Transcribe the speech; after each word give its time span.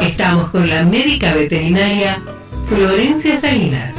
Estamos 0.00 0.50
con 0.50 0.68
la 0.68 0.82
médica 0.82 1.32
veterinaria 1.34 2.20
Florencia 2.66 3.38
Salinas, 3.40 3.98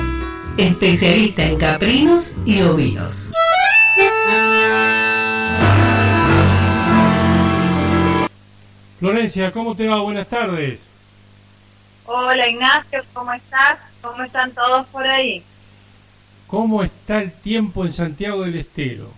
especialista 0.57 1.45
en 1.45 1.55
caprinos 1.57 2.35
y 2.45 2.61
ovinos. 2.61 3.31
Florencia, 8.99 9.53
¿cómo 9.53 9.75
te 9.77 9.87
va? 9.87 10.01
Buenas 10.01 10.27
tardes. 10.27 10.81
Hola 12.05 12.49
Ignacio, 12.49 13.01
¿cómo 13.13 13.31
estás? 13.31 13.77
¿Cómo 14.01 14.23
están 14.23 14.51
todos 14.51 14.85
por 14.87 15.07
ahí? 15.07 15.41
¿Cómo 16.49 16.81
está 16.81 17.19
el 17.21 17.31
tiempo 17.31 17.85
en 17.85 17.93
Santiago 17.93 18.41
del 18.41 18.55
Estero? 18.55 19.11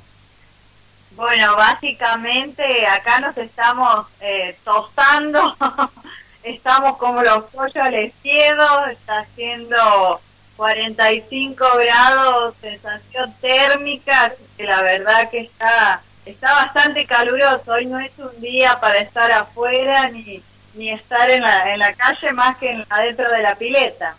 Bueno, 1.15 1.55
básicamente 1.55 2.85
acá 2.85 3.21
nos 3.21 3.37
estamos 3.37 4.07
eh, 4.19 4.57
tostando, 4.65 5.55
estamos 6.43 6.97
como 6.97 7.21
los 7.21 7.45
pollos 7.45 7.75
al 7.77 8.03
izquierdo, 8.03 8.85
está 8.87 9.19
haciendo 9.19 10.19
45 10.57 11.65
grados, 11.77 12.55
sensación 12.59 13.33
térmica, 13.39 14.33
que 14.57 14.63
la 14.65 14.81
verdad 14.81 15.29
que 15.29 15.39
está 15.39 16.01
está 16.25 16.53
bastante 16.53 17.05
caluroso. 17.05 17.71
Hoy 17.71 17.85
no 17.85 17.99
es 17.99 18.11
un 18.17 18.41
día 18.41 18.77
para 18.79 18.99
estar 18.99 19.31
afuera 19.31 20.09
ni, 20.09 20.41
ni 20.73 20.91
estar 20.91 21.29
en 21.29 21.43
la, 21.43 21.73
en 21.73 21.79
la 21.79 21.93
calle 21.93 22.33
más 22.33 22.57
que 22.57 22.71
en, 22.71 22.85
adentro 22.89 23.29
de 23.31 23.41
la 23.41 23.55
pileta. 23.55 24.15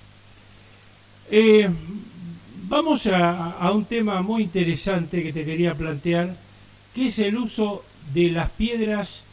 Eh, 1.31 1.71
vamos 2.73 3.07
a, 3.07 3.71
un 3.71 3.85
tema 3.85 4.23
muy 4.23 4.45
interesante 4.45 5.23
que 5.23 5.31
te 5.31 5.45
quería 5.45 5.75
plantear, 5.75 6.31
que 6.95 7.09
es 7.09 7.19
el 7.19 7.37
uso 7.37 7.85
de 8.15 8.31
las 8.31 8.49
piedras 8.49 9.25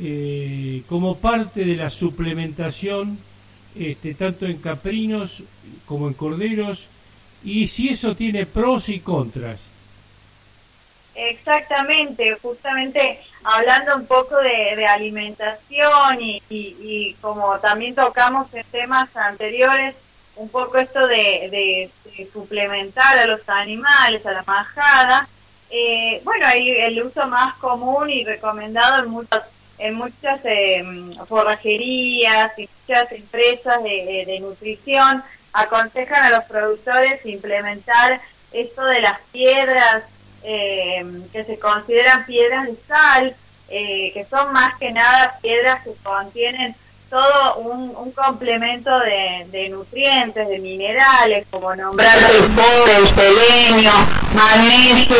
eh, 0.00 0.82
como 0.88 1.16
parte 1.16 1.64
de 1.64 1.76
la 1.76 1.88
suplementación, 1.88 3.16
este, 3.78 4.14
tanto 4.14 4.46
en 4.46 4.58
caprinos 4.58 5.44
como 5.86 6.08
en 6.08 6.14
corderos, 6.14 6.88
y 7.44 7.68
si 7.68 7.90
eso 7.90 8.16
tiene 8.16 8.44
pros 8.44 8.88
y 8.88 8.98
contras. 8.98 9.60
Exactamente, 11.14 12.36
justamente 12.42 13.20
hablando 13.44 13.94
un 13.94 14.06
poco 14.06 14.36
de, 14.38 14.84
alimentación 14.84 16.20
y, 16.20 16.42
y, 16.50 17.14
como 17.20 17.56
también 17.60 17.94
tocamos 17.94 18.52
en 18.52 18.64
temas 18.64 19.16
anteriores, 19.16 19.94
un 20.40 20.48
poco 20.48 20.78
esto 20.78 21.06
de, 21.06 21.90
suplementar 22.32 23.18
a 23.18 23.26
los 23.26 23.46
animales, 23.48 24.24
a 24.26 24.32
la 24.32 24.42
majada. 24.42 25.28
Eh, 25.70 26.20
bueno, 26.24 26.46
ahí 26.46 26.70
el 26.70 27.02
uso 27.02 27.26
más 27.28 27.54
común 27.56 28.10
y 28.10 28.24
recomendado 28.24 29.04
en 29.04 29.10
muchas, 29.10 29.42
en 29.78 29.94
muchas 29.94 30.40
eh, 30.44 30.82
forrajerías 31.28 32.58
y 32.58 32.68
muchas 32.80 33.12
empresas 33.12 33.82
de, 33.82 34.24
de 34.26 34.40
nutrición 34.40 35.22
aconsejan 35.52 36.24
a 36.24 36.30
los 36.30 36.44
productores 36.44 37.24
implementar 37.26 38.20
esto 38.52 38.84
de 38.84 39.00
las 39.00 39.20
piedras 39.32 40.04
eh, 40.42 41.04
que 41.32 41.44
se 41.44 41.58
consideran 41.58 42.24
piedras 42.24 42.66
de 42.66 42.76
sal, 42.86 43.36
eh, 43.68 44.10
que 44.12 44.24
son 44.24 44.52
más 44.52 44.76
que 44.78 44.90
nada 44.90 45.38
piedras 45.42 45.82
que 45.84 45.92
contienen 46.02 46.74
todo 47.10 47.56
un, 47.56 48.12
complemento 48.12 48.90
de, 49.00 49.68
nutrientes, 49.68 50.48
de 50.48 50.58
minerales, 50.58 51.46
como 51.50 51.74
nombrar 51.74 52.16
el 52.16 52.48
cobre, 52.54 52.96
el 52.96 53.06
selenio, 53.08 53.92
magnesio 54.34 55.16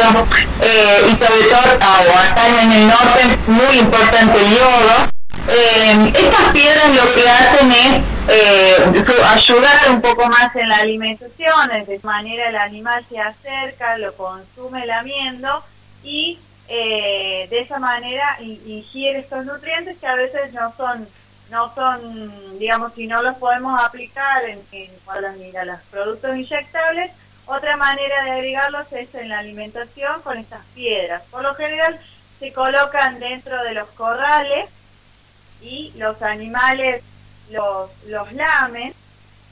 eh, 0.63 1.01
y 1.07 1.11
sobre 1.11 1.43
todo 1.49 1.73
agua. 1.81 2.31
Acá 2.31 2.63
en 2.63 2.73
el 2.73 2.89
norte 2.89 3.39
muy 3.47 3.79
importante 3.79 4.39
el 4.39 4.51
yodo. 4.51 5.11
Eh, 5.49 6.13
estas 6.15 6.53
piedras 6.53 6.95
lo 6.95 7.15
que 7.15 7.29
hacen 7.29 7.73
es 7.73 8.03
eh, 8.29 9.05
ayudar 9.35 9.91
un 9.91 10.01
poco 10.01 10.27
más 10.27 10.55
en 10.55 10.69
la 10.69 10.77
alimentación, 10.77 11.69
de 11.87 12.01
manera 12.05 12.49
el 12.49 12.57
animal 12.57 13.05
se 13.09 13.19
acerca, 13.19 13.99
lo 13.99 14.15
consume 14.15 14.87
lamiendo 14.87 15.65
y 16.05 16.39
eh, 16.73 17.49
de 17.51 17.61
esa 17.61 17.81
manera 17.81 18.39
ingiere 18.41 19.19
estos 19.19 19.45
nutrientes 19.45 19.99
que 19.99 20.07
a 20.07 20.15
veces 20.15 20.53
no 20.53 20.73
son, 20.77 21.09
no 21.51 21.75
son, 21.75 22.59
digamos, 22.59 22.95
si 22.95 23.07
no 23.07 23.23
los 23.23 23.37
podemos 23.37 23.81
aplicar 23.81 24.45
en, 24.45 24.61
en 24.73 25.67
los 25.67 25.81
productos 25.91 26.37
inyectables, 26.37 27.13
otra 27.47 27.77
manera 27.77 28.25
de 28.25 28.31
agregarlos 28.31 28.93
es 28.93 29.15
en 29.15 29.29
la 29.29 29.41
alimentación 29.41 30.23
con 30.23 30.39
estas 30.39 30.65
piedras. 30.75 31.23
Por 31.31 31.43
lo 31.43 31.55
general 31.55 31.99
se 32.39 32.53
colocan 32.53 33.19
dentro 33.19 33.63
de 33.65 33.75
los 33.75 33.89
corrales 33.89 34.71
y 35.61 35.93
los 35.97 36.23
animales 36.23 37.03
los, 37.51 37.91
los 38.07 38.33
lamen 38.33 38.95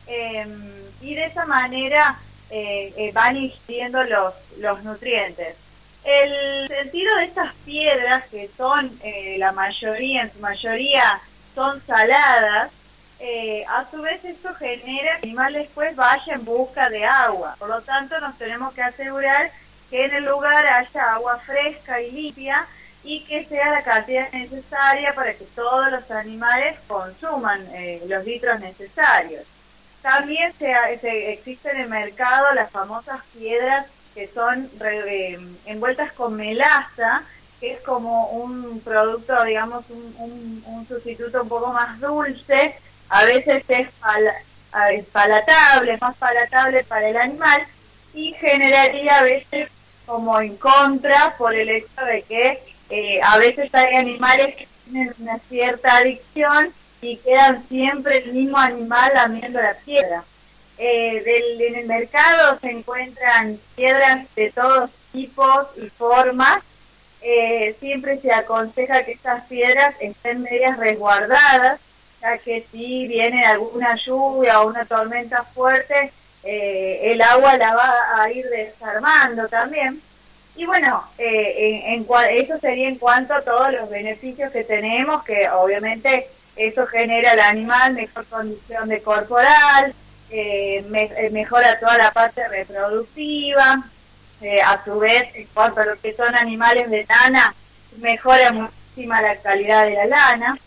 em, 0.06 0.72
y 1.03 1.15
de 1.15 1.26
esa 1.26 1.44
manera 1.44 2.19
eh, 2.50 2.94
eh, 2.97 3.12
van 3.12 3.36
ingiriendo 3.36 4.03
los, 4.04 4.34
los 4.59 4.82
nutrientes. 4.84 5.56
El 6.04 6.69
sentido 6.69 7.16
de 7.16 7.25
estas 7.25 7.53
piedras, 7.66 8.26
que 8.28 8.48
son 8.56 8.91
eh, 9.03 9.36
la 9.38 9.53
mayoría, 9.53 10.22
en 10.22 10.32
su 10.32 10.38
mayoría 10.38 11.20
son 11.54 11.81
saladas, 11.86 12.70
a 13.69 13.84
su 13.91 14.00
vez 14.00 14.25
esto 14.25 14.54
genera 14.54 15.19
que 15.19 15.26
el 15.26 15.31
animal 15.31 15.53
después 15.53 15.97
vaya 15.97 16.34
en 16.34 16.44
busca 16.44 16.88
de 16.88 17.04
agua. 17.04 17.56
Por 17.59 17.69
lo 17.69 17.82
tanto, 17.82 18.19
nos 18.20 18.38
tenemos 18.38 18.72
que 18.72 18.82
asegurar 18.82 19.50
que 19.91 20.04
en 20.04 20.14
el 20.14 20.25
lugar 20.25 20.66
haya 20.66 21.14
agua 21.14 21.38
fresca 21.38 22.00
y 22.00 22.10
limpia 22.10 22.66
y 23.04 23.25
que 23.25 23.44
sea 23.44 23.70
la 23.70 23.82
cantidad 23.82 24.31
necesaria 24.32 25.14
para 25.14 25.32
que 25.34 25.44
todos 25.54 25.91
los 25.91 26.10
animales 26.10 26.78
consuman 26.86 27.66
eh, 27.72 28.03
los 28.06 28.25
litros 28.25 28.60
necesarios. 28.60 29.44
También 30.03 30.53
se, 30.59 30.75
se, 31.00 31.32
existen 31.32 31.76
en 31.76 31.82
el 31.82 31.88
mercado 31.88 32.53
las 32.54 32.70
famosas 32.70 33.20
piedras 33.32 33.86
que 34.15 34.28
son 34.28 34.70
eh, 34.84 35.38
envueltas 35.66 36.12
con 36.12 36.36
melaza, 36.36 37.22
que 37.61 37.73
es 37.73 37.81
como 37.81 38.29
un 38.31 38.81
producto, 38.81 39.45
digamos, 39.45 39.85
un, 39.91 40.63
un, 40.67 40.87
sustituto 40.87 41.43
un 41.43 41.49
poco 41.49 41.73
más 41.73 42.01
dulce, 42.01 42.75
a 43.09 43.25
veces 43.25 43.65
es, 43.69 43.89
es 44.93 45.05
palatable, 45.07 45.99
más 46.01 46.17
palatable 46.17 46.85
para 46.85 47.09
el 47.09 47.17
animal 47.17 47.67
y 48.15 48.33
generaría 48.35 49.19
a 49.19 49.23
veces 49.23 49.71
como 50.07 50.41
en 50.41 50.57
contra 50.57 51.35
por 51.37 51.55
el 51.55 51.69
hecho 51.69 52.05
de 52.05 52.23
que 52.23 52.63
eh, 52.91 53.21
a 53.23 53.39
veces 53.39 53.75
hay 53.75 53.97
animales 53.97 54.57
que 54.57 54.69
tienen 54.85 55.15
una 55.19 55.39
cierta 55.39 55.97
adicción 55.99 56.73
y 57.01 57.17
quedan 57.19 57.67
siempre 57.69 58.19
el 58.19 58.33
mismo 58.33 58.59
animal 58.59 59.13
lamiendo 59.15 59.61
la 59.61 59.75
piedra. 59.75 60.25
Eh, 60.79 61.23
en 61.59 61.75
el 61.75 61.87
mercado 61.87 62.59
se 62.61 62.71
encuentran 62.71 63.59
piedras 63.77 64.27
de 64.35 64.51
todos 64.51 64.91
tipos 65.13 65.67
y 65.77 65.89
formas. 65.89 66.63
Eh, 67.23 67.75
siempre 67.81 68.19
se 68.19 68.33
aconseja 68.33 69.05
que 69.05 69.12
estas 69.12 69.45
piedras 69.45 69.95
estén 70.01 70.43
medias 70.43 70.79
resguardadas, 70.79 71.81
ya 72.21 72.39
que 72.39 72.65
si 72.71 73.06
viene 73.09 73.45
alguna 73.45 73.97
lluvia 73.97 74.61
o 74.61 74.69
una 74.69 74.84
tormenta 74.84 75.43
fuerte, 75.45 76.12
el 76.45 77.21
agua 77.21 77.59
la 77.59 77.75
va 77.75 78.23
a 78.23 78.31
ir 78.31 78.47
desarmando 78.49 79.49
también. 79.49 80.01
Y 80.59 80.67
bueno, 80.67 81.05
eh, 81.19 81.84
en, 81.87 82.05
eso 82.31 82.59
sería 82.59 82.89
en 82.89 82.97
cuanto 82.99 83.33
a 83.33 83.43
todos 83.43 83.73
los 83.73 83.89
beneficios 83.89 84.51
que 84.51 84.65
tenemos, 84.65 85.23
que 85.23 85.49
obviamente 85.49 86.27
eso 86.57 86.84
genera 86.89 87.31
al 87.31 87.41
animal 87.41 87.95
mejor 87.95 88.27
condición 88.27 88.89
de 88.89 89.01
corporal, 89.01 89.95
eh, 90.31 90.84
eh, 90.93 91.31
mejora 91.31 91.78
toda 91.78 91.97
la 91.97 92.11
parte 92.11 92.47
reproductiva, 92.49 93.84
a 94.65 94.83
su 94.85 94.99
vez, 94.99 95.35
en 95.35 95.47
cuanto 95.55 95.81
a 95.81 95.87
lo 95.87 96.01
que 96.01 96.15
son 96.15 96.35
animales 96.35 96.91
de 96.91 97.07
lana, 97.09 97.55
mejora 97.99 98.53
muchísima 98.53 99.21
la 99.23 99.37
calidad 99.37 99.87
de 99.87 99.95
la 99.95 100.07
lana. 100.07 100.59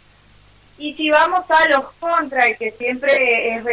Y 0.78 0.94
si 0.96 1.10
vamos 1.10 1.46
a 1.50 1.70
los 1.70 1.92
contras, 2.00 2.58
que 2.58 2.72
siempre 2.72 3.56
es, 3.56 3.66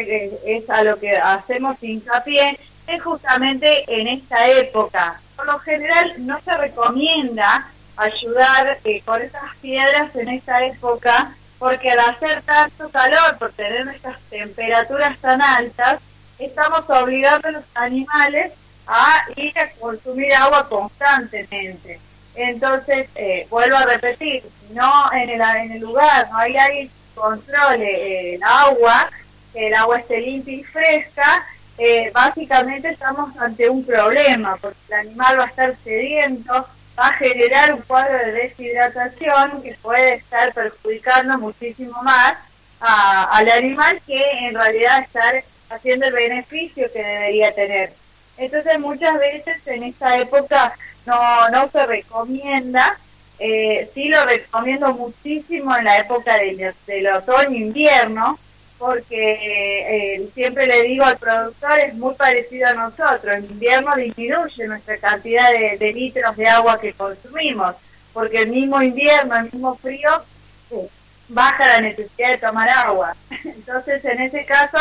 es 0.45 0.71
a 0.71 0.83
lo 0.83 0.99
que 0.99 1.17
hacemos 1.17 1.83
hincapié, 1.83 2.59
es 2.87 3.03
justamente 3.03 3.85
en 3.89 4.09
esta 4.09 4.49
época, 4.49 5.21
por 5.37 5.47
lo 5.47 5.59
general 5.59 6.15
no 6.19 6.41
se 6.41 6.57
recomienda 6.57 7.69
ayudar 7.97 8.79
eh, 8.85 9.03
con 9.05 9.21
esas 9.21 9.57
piedras 9.61 10.15
en 10.17 10.29
esta 10.29 10.65
época 10.65 11.35
porque 11.59 11.91
al 11.91 11.99
hacer 11.99 12.43
tanto 12.43 12.89
calor, 12.91 13.37
por 13.39 13.53
tener 13.53 13.89
estas 13.89 14.21
temperaturas 14.31 15.19
tan 15.19 15.43
altas, 15.43 16.01
estamos 16.39 16.89
obligando 16.89 17.49
a 17.49 17.53
los 17.53 17.65
animales 17.75 18.53
a 18.89 19.25
ir 19.37 19.57
a 19.59 19.71
consumir 19.73 20.35
agua 20.35 20.69
constantemente. 20.69 22.01
Entonces, 22.35 23.09
eh, 23.15 23.47
vuelvo 23.51 23.77
a 23.77 23.85
repetir, 23.85 24.43
no 24.71 25.13
en 25.13 25.29
el, 25.29 25.41
en 25.41 25.73
el 25.73 25.81
lugar, 25.81 26.29
no 26.31 26.39
hay 26.39 26.57
alguien 26.57 26.89
que 26.89 26.95
controle 27.15 27.85
eh, 27.85 28.35
el 28.35 28.43
agua, 28.43 29.11
que 29.53 29.67
el 29.69 29.75
agua 29.75 29.99
esté 29.99 30.21
limpia 30.21 30.55
y 30.55 30.65
fresca, 30.65 31.45
eh, 31.77 32.11
básicamente 32.13 32.89
estamos 32.89 33.37
ante 33.39 33.69
un 33.69 33.85
problema, 33.85 34.57
porque 34.57 34.79
el 34.89 34.95
animal 34.95 35.39
va 35.41 35.45
a 35.45 35.49
estar 35.49 35.77
sediento, 35.85 36.53
va 36.99 37.09
a 37.09 37.13
generar 37.13 37.75
un 37.75 37.83
cuadro 37.83 38.19
de 38.19 38.33
deshidratación 38.33 39.63
que 39.63 39.75
puede 39.83 40.15
estar 40.15 40.53
perjudicando 40.53 41.39
muchísimo 41.39 42.03
más 42.03 42.39
al 42.81 43.49
animal 43.51 44.01
que 44.07 44.23
en 44.47 44.55
realidad 44.55 45.01
estar 45.01 45.43
haciendo 45.71 46.07
el 46.07 46.13
beneficio 46.13 46.91
que 46.93 47.03
debería 47.03 47.53
tener. 47.53 47.93
Entonces 48.39 48.79
muchas 48.79 49.19
veces 49.19 49.67
en 49.67 49.83
esta 49.83 50.19
época 50.19 50.75
no, 51.07 51.49
no 51.51 51.71
se 51.71 51.85
recomienda, 51.87 52.99
eh, 53.39 53.91
sí 53.95 54.09
lo 54.09 54.25
recomiendo 54.25 54.93
muchísimo 54.95 55.77
en 55.77 55.85
la 55.85 55.99
época 55.99 56.39
del, 56.39 56.75
del 56.87 57.07
otoño-invierno, 57.09 58.39
porque 58.79 60.15
eh, 60.17 60.29
siempre 60.35 60.67
le 60.67 60.85
digo 60.85 61.05
al 61.05 61.19
productor 61.19 61.79
es 61.81 61.95
muy 61.95 62.15
parecido 62.15 62.69
a 62.69 62.75
nosotros, 62.75 63.27
en 63.27 63.45
invierno 63.45 63.95
disminuye 63.97 64.69
nuestra 64.69 64.97
cantidad 64.99 65.51
de, 65.51 65.93
litros 65.93 66.37
de 66.37 66.47
agua 66.47 66.81
que 66.81 66.93
consumimos, 66.93 67.75
porque 68.13 68.43
el 68.43 68.51
mismo 68.51 68.81
invierno, 68.81 69.37
el 69.37 69.45
mismo 69.45 69.77
frío, 69.77 70.23
eh, 70.71 70.89
baja 71.29 71.67
la 71.67 71.81
necesidad 71.81 72.31
de 72.31 72.39
tomar 72.39 72.69
agua. 72.69 73.17
Entonces, 73.45 74.05
en 74.05 74.21
ese 74.23 74.45
caso, 74.45 74.79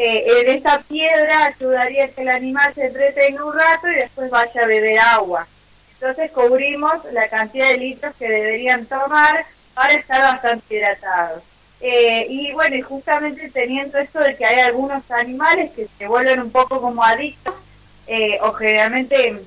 eh, 0.00 0.24
en 0.26 0.56
esa 0.56 0.78
piedra 0.82 1.46
ayudaría 1.46 2.04
a 2.04 2.08
que 2.08 2.22
el 2.22 2.28
animal 2.28 2.72
se 2.72 2.86
entretenga 2.86 3.44
un 3.44 3.52
rato 3.52 3.88
y 3.88 3.96
después 3.96 4.30
vaya 4.30 4.62
a 4.62 4.66
beber 4.66 4.96
agua. 5.00 5.48
Entonces, 5.94 6.30
cubrimos 6.30 7.04
la 7.10 7.26
cantidad 7.28 7.66
de 7.70 7.78
litros 7.78 8.14
que 8.16 8.28
deberían 8.28 8.86
tomar 8.86 9.44
para 9.74 9.94
estar 9.94 10.22
bastante 10.22 10.72
hidratados. 10.72 11.42
Eh, 11.80 12.26
y 12.28 12.52
bueno, 12.52 12.76
y 12.76 12.80
justamente 12.80 13.50
teniendo 13.50 13.98
esto 13.98 14.20
de 14.20 14.36
que 14.36 14.46
hay 14.46 14.60
algunos 14.60 15.10
animales 15.10 15.72
que 15.72 15.88
se 15.98 16.06
vuelven 16.06 16.42
un 16.42 16.52
poco 16.52 16.80
como 16.80 17.02
adictos, 17.02 17.54
eh, 18.06 18.38
o 18.40 18.52
generalmente 18.52 19.42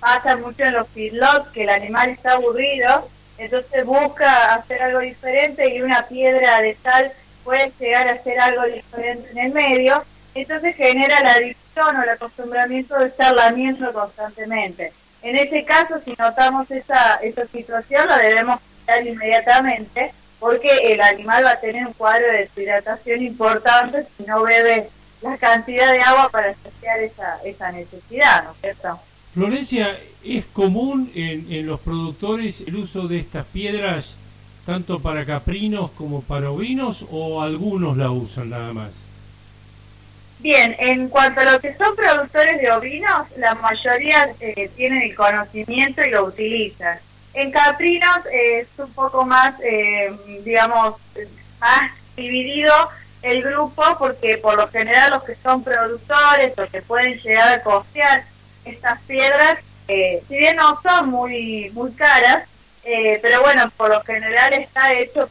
pasa 0.00 0.36
mucho 0.36 0.64
en 0.64 0.74
los 0.74 0.88
feedlots 0.88 1.50
que 1.50 1.62
el 1.62 1.70
animal 1.70 2.10
está 2.10 2.32
aburrido, 2.32 3.08
entonces 3.38 3.86
busca 3.86 4.54
hacer 4.54 4.82
algo 4.82 4.98
diferente 4.98 5.68
y 5.68 5.82
una 5.82 6.08
piedra 6.08 6.60
de 6.60 6.76
sal 6.82 7.12
puede 7.44 7.72
llegar 7.78 8.08
a 8.08 8.12
hacer 8.12 8.40
algo 8.40 8.64
diferente 8.64 9.30
en 9.30 9.38
el 9.38 9.52
medio, 9.52 10.02
entonces 10.34 10.74
genera 10.74 11.20
la 11.20 11.34
adicción 11.34 11.96
o 11.96 12.02
el 12.02 12.08
acostumbramiento 12.08 12.98
de 12.98 13.06
estar 13.06 13.34
lamiendo 13.34 13.92
constantemente. 13.92 14.92
En 15.22 15.36
ese 15.36 15.64
caso, 15.64 16.00
si 16.04 16.14
notamos 16.18 16.70
esa, 16.70 17.16
esa 17.16 17.46
situación, 17.46 18.08
lo 18.08 18.16
debemos 18.16 18.60
quitar 18.60 19.06
inmediatamente 19.06 20.12
porque 20.38 20.92
el 20.92 21.00
animal 21.00 21.44
va 21.44 21.52
a 21.52 21.60
tener 21.60 21.86
un 21.86 21.92
cuadro 21.94 22.26
de 22.26 22.38
deshidratación 22.38 23.22
importante 23.22 24.04
si 24.16 24.24
no 24.24 24.42
bebe 24.42 24.88
la 25.22 25.38
cantidad 25.38 25.90
de 25.92 26.00
agua 26.00 26.28
para 26.30 26.54
saciar 26.54 27.00
esa, 27.00 27.38
esa 27.44 27.72
necesidad, 27.72 28.44
¿no 28.44 28.50
es 28.50 28.60
cierto? 28.60 29.00
Florencia, 29.32 29.98
¿es 30.22 30.44
común 30.46 31.10
en, 31.14 31.50
en 31.50 31.66
los 31.66 31.80
productores 31.80 32.60
el 32.66 32.76
uso 32.76 33.08
de 33.08 33.20
estas 33.20 33.46
piedras 33.46 34.16
tanto 34.64 35.00
para 35.00 35.24
caprinos 35.24 35.90
como 35.92 36.22
para 36.22 36.50
ovinos 36.50 37.04
o 37.10 37.42
algunos 37.42 37.96
la 37.96 38.10
usan 38.10 38.50
nada 38.50 38.72
más? 38.72 38.90
Bien, 40.38 40.76
en 40.78 41.08
cuanto 41.08 41.40
a 41.40 41.52
lo 41.52 41.60
que 41.60 41.74
son 41.74 41.96
productores 41.96 42.60
de 42.60 42.70
ovinos, 42.70 43.28
la 43.38 43.54
mayoría 43.54 44.34
eh, 44.40 44.70
tienen 44.76 45.02
el 45.02 45.14
conocimiento 45.14 46.04
y 46.04 46.10
lo 46.10 46.24
utilizan. 46.24 46.98
En 47.32 47.50
Caprinos 47.50 48.20
es 48.30 48.68
un 48.78 48.92
poco 48.92 49.24
más, 49.24 49.54
eh, 49.60 50.12
digamos, 50.44 50.96
más 51.60 51.90
dividido 52.14 52.72
el 53.22 53.42
grupo 53.42 53.82
porque 53.98 54.36
por 54.38 54.56
lo 54.56 54.68
general 54.68 55.12
los 55.12 55.24
que 55.24 55.34
son 55.36 55.64
productores 55.64 56.52
o 56.58 56.70
que 56.70 56.82
pueden 56.82 57.18
llegar 57.20 57.48
a 57.48 57.62
costear 57.62 58.24
estas 58.64 59.00
piedras, 59.02 59.58
eh, 59.88 60.22
si 60.28 60.36
bien 60.36 60.56
no 60.56 60.80
son 60.82 61.08
muy 61.08 61.70
muy 61.74 61.90
caras, 61.92 62.46
eh, 62.84 63.18
pero 63.22 63.42
bueno, 63.42 63.70
por 63.76 63.90
lo 63.90 64.00
general 64.02 64.52
está 64.54 64.92
hecho, 64.92 65.28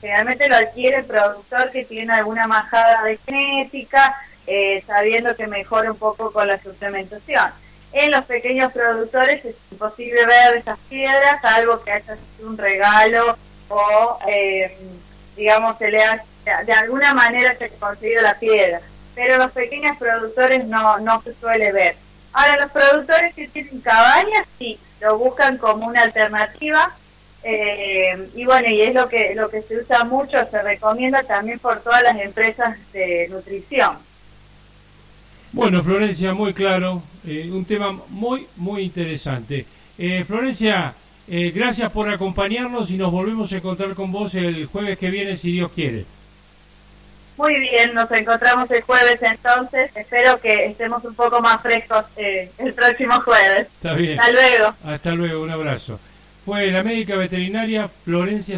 generalmente 0.00 0.48
lo 0.48 0.56
adquiere 0.56 0.98
el 0.98 1.04
productor 1.04 1.70
que 1.70 1.84
tiene 1.84 2.12
alguna 2.12 2.46
majada 2.46 3.02
de 3.02 3.18
genética, 3.18 4.14
sabiendo 4.86 5.34
que 5.34 5.46
mejora 5.46 5.90
un 5.90 5.98
poco 5.98 6.30
con 6.32 6.46
la 6.46 6.58
suplementación 6.58 7.50
en 7.94 8.10
los 8.10 8.24
pequeños 8.24 8.72
productores 8.72 9.44
es 9.44 9.54
imposible 9.70 10.26
ver 10.26 10.56
esas 10.56 10.78
piedras, 10.88 11.40
salvo 11.40 11.80
que 11.82 11.92
haya 11.92 12.16
sido 12.16 12.48
un 12.50 12.58
regalo 12.58 13.38
o, 13.68 14.18
eh, 14.26 14.76
digamos, 15.36 15.78
se 15.78 15.90
le 15.90 16.02
ha, 16.02 16.20
de 16.66 16.72
alguna 16.72 17.14
manera 17.14 17.56
se 17.56 17.66
ha 17.66 17.68
conseguido 17.68 18.20
la 18.22 18.38
piedra. 18.38 18.80
Pero 19.14 19.38
los 19.38 19.52
pequeños 19.52 19.96
productores 19.96 20.66
no, 20.66 20.98
no 20.98 21.22
se 21.22 21.34
suele 21.34 21.70
ver. 21.70 21.94
Ahora, 22.32 22.62
los 22.62 22.72
productores 22.72 23.32
que 23.32 23.46
tienen 23.46 23.80
cabañas, 23.80 24.44
sí, 24.58 24.78
lo 25.04 25.18
buscan 25.18 25.58
como 25.58 25.86
una 25.86 26.02
alternativa. 26.02 26.92
Eh, 27.42 28.28
y 28.34 28.44
bueno, 28.46 28.68
y 28.68 28.80
es 28.80 28.94
lo 28.94 29.08
que, 29.08 29.34
lo 29.34 29.50
que 29.50 29.62
se 29.62 29.76
usa 29.76 30.04
mucho, 30.04 30.38
se 30.50 30.62
recomienda 30.62 31.22
también 31.22 31.58
por 31.58 31.80
todas 31.80 32.02
las 32.02 32.18
empresas 32.18 32.76
de 32.92 33.28
nutrición. 33.30 33.98
Bueno, 35.52 35.84
Florencia, 35.84 36.34
muy 36.34 36.52
claro, 36.52 37.02
eh, 37.24 37.48
un 37.52 37.64
tema 37.64 37.96
muy, 38.08 38.46
muy 38.56 38.82
interesante. 38.82 39.64
Eh, 39.96 40.24
Florencia, 40.26 40.94
eh, 41.28 41.52
gracias 41.54 41.92
por 41.92 42.08
acompañarnos 42.08 42.90
y 42.90 42.96
nos 42.96 43.12
volvemos 43.12 43.52
a 43.52 43.58
encontrar 43.58 43.94
con 43.94 44.10
vos 44.10 44.34
el 44.34 44.66
jueves 44.66 44.98
que 44.98 45.10
viene, 45.10 45.36
si 45.36 45.52
Dios 45.52 45.70
quiere. 45.72 46.06
Muy 47.36 47.58
bien, 47.58 47.94
nos 47.94 48.10
encontramos 48.12 48.70
el 48.70 48.82
jueves 48.82 49.20
entonces. 49.22 49.90
Espero 49.96 50.40
que 50.40 50.66
estemos 50.66 51.04
un 51.04 51.14
poco 51.14 51.40
más 51.40 51.60
frescos 51.60 52.04
el 52.16 52.74
próximo 52.74 53.20
jueves. 53.20 53.66
Está 53.76 53.94
bien. 53.94 54.18
Hasta 54.20 54.32
luego. 54.32 54.74
Hasta 54.84 55.10
luego, 55.12 55.42
un 55.42 55.50
abrazo. 55.50 55.98
Fue 56.44 56.70
la 56.70 56.82
médica 56.82 57.16
veterinaria 57.16 57.88
Florencia. 57.88 58.52